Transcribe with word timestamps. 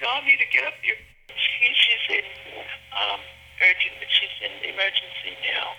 y'all 0.00 0.22
need 0.24 0.38
to 0.38 0.48
get 0.50 0.66
up 0.66 0.74
here. 0.82 0.98
She, 1.30 1.66
she's 1.74 2.18
in 2.18 2.26
um, 2.94 3.20
urgent, 3.62 3.94
she's 4.10 4.36
in 4.42 4.54
emergency 4.74 5.34
now, 5.54 5.74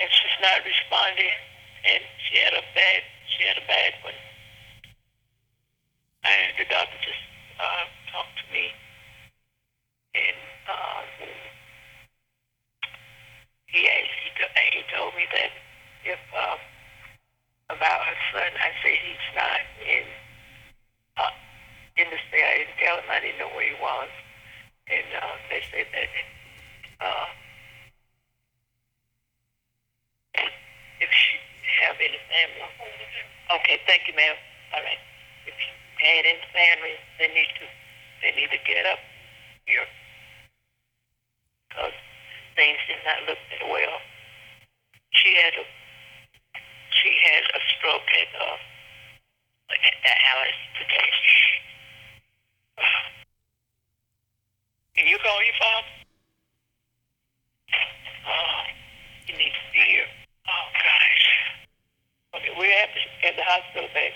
and 0.00 0.08
she's 0.10 0.38
not 0.40 0.60
responding. 0.64 1.36
And 1.82 2.02
she 2.28 2.38
had 2.38 2.54
a 2.54 2.64
bad, 2.74 3.00
she 3.34 3.40
had 3.42 3.56
a 3.58 3.66
bad 3.66 3.92
one. 4.04 4.18
And 6.22 6.54
the 6.58 6.66
doctor 6.70 6.98
just 7.02 7.24
uh, 7.58 7.84
talked 8.14 8.36
to 8.38 8.46
me, 8.54 8.70
and 10.14 10.38
um, 10.70 11.06
he 13.66 13.82
he, 13.82 14.30
he 14.30 14.80
told 14.94 15.10
me 15.18 15.26
that 15.34 15.50
if 16.06 16.22
um, 16.38 16.62
about 17.74 18.06
her 18.06 18.18
son, 18.30 18.50
I 18.54 18.70
said 18.78 18.94
he's 19.02 19.28
not 19.34 19.60
in 19.82 20.06
uh, 21.18 21.34
in 21.98 22.06
the 22.06 22.18
state. 22.30 22.42
I 23.12 23.20
didn't 23.20 23.36
know 23.36 23.52
where 23.52 23.68
he 23.68 23.76
was, 23.76 24.08
and 24.88 25.04
uh, 25.20 25.36
they 25.52 25.60
said 25.68 25.84
that 25.92 26.08
uh, 27.04 27.28
if 30.96 31.10
she 31.12 31.36
have 31.84 31.96
any 32.00 32.16
family. 32.32 32.64
Okay, 33.60 33.76
thank 33.84 34.08
you, 34.08 34.16
ma'am. 34.16 34.36
All 34.72 34.80
right. 34.80 35.02
If 35.44 35.52
you 35.52 35.72
had 36.00 36.24
any 36.24 36.40
family, 36.56 36.96
they 37.20 37.28
need 37.36 37.52
to 37.60 37.66
they 38.24 38.32
need 38.32 38.48
to 38.48 38.60
get 38.64 38.86
up 38.88 38.98
here 39.68 39.84
because 41.68 41.92
things 42.56 42.80
did 42.88 43.02
not 43.04 43.28
look 43.28 43.38
that 43.52 43.68
well. 43.68 44.00
She 45.12 45.36
had 45.36 45.52
a 45.60 45.64
she 46.96 47.12
had 47.28 47.44
a 47.44 47.60
stroke 47.76 48.08
at 48.08 48.30
uh 48.40 48.56
at 49.68 50.18
Alice 50.32 50.62
today. 50.80 51.10
Can 54.96 55.06
you 55.08 55.18
call 55.18 55.38
your 55.42 55.58
father? 55.58 55.92
Oh, 58.28 58.62
he 59.26 59.32
needs 59.34 59.56
to 59.56 59.68
be 59.72 59.82
here. 59.82 60.06
Oh 60.46 60.66
gosh. 60.78 61.24
Okay, 62.36 62.52
we're 62.56 62.70
at 62.70 62.90
the, 62.94 63.02
at 63.28 63.34
the 63.36 63.42
hospital 63.42 63.88
back. 63.94 64.12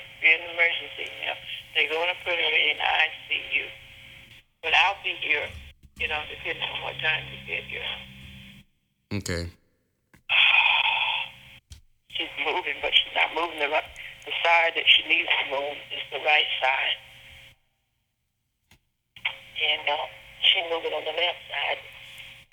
Emergency 0.86 1.10
now. 1.26 1.34
They're 1.74 1.90
going 1.90 2.08
to 2.08 2.18
put 2.24 2.34
her 2.34 2.54
in 2.70 2.76
ICU. 2.78 3.66
But 4.62 4.72
I'll 4.74 4.96
be 5.02 5.14
here, 5.20 5.46
you 5.98 6.08
know, 6.08 6.22
depending 6.30 6.62
on 6.62 6.82
what 6.82 6.94
time 7.02 7.24
you 7.30 7.38
get 7.46 7.64
here. 7.64 7.82
Okay. 9.12 9.50
She's 12.08 12.32
moving, 12.44 12.80
but 12.80 12.94
she's 12.94 13.12
not 13.14 13.28
moving 13.36 13.58
the 13.60 13.68
right, 13.68 13.84
the 14.24 14.32
side 14.40 14.72
that 14.72 14.88
she 14.88 15.04
needs 15.04 15.28
to 15.28 15.44
move 15.52 15.76
is 15.92 16.00
the 16.08 16.24
right 16.24 16.48
side. 16.64 16.96
And 19.60 19.84
uh, 19.84 20.08
she's 20.40 20.64
moving 20.72 20.96
on 20.96 21.04
the 21.04 21.12
left 21.12 21.42
side. 21.52 21.80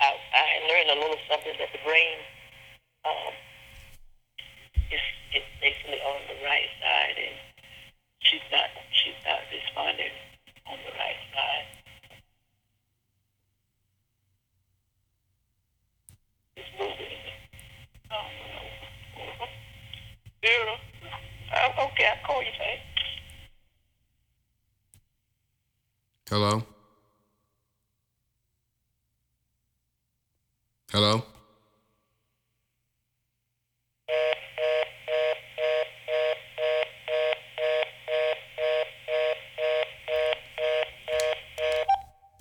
I, 0.03 0.19
I 0.19 0.67
learned 0.67 0.89
a 0.91 0.99
little 0.99 1.21
something 1.31 1.55
that 1.55 1.71
the 1.71 1.79
brain 1.87 2.17
um, 3.07 3.31
is, 4.91 4.99
is 5.31 5.47
basically 5.63 6.03
on 6.03 6.19
the 6.27 6.43
right 6.43 6.67
side, 6.83 7.15
and 7.23 7.35
she's 8.23 8.43
not 8.51 8.67
she's 8.91 9.19
not 9.25 9.39
responding 9.51 10.15
on 10.65 10.77
the 10.85 10.91
right 10.95 11.21
side. 11.35 11.67
It's 16.55 16.71
moving. 16.79 17.19
Oh, 18.11 18.27
no. 18.53 19.47
Girl, 20.63 20.75
uh, 21.51 21.85
okay, 21.85 22.05
I'll 22.05 22.25
call 22.25 22.41
you 22.41 22.51
back. 22.57 22.79
Hello? 26.29 26.63
Hello? 30.91 31.32